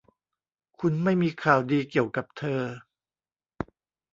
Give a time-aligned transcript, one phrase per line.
[0.79, 2.61] คุณไม่มีข่าวดีเกี่ยวกับเธอ